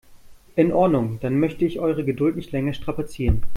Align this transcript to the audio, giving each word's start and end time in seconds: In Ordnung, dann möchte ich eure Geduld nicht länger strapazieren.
In 0.55 0.73
Ordnung, 0.73 1.19
dann 1.21 1.39
möchte 1.39 1.63
ich 1.63 1.79
eure 1.79 2.03
Geduld 2.03 2.35
nicht 2.35 2.51
länger 2.51 2.73
strapazieren. 2.73 3.43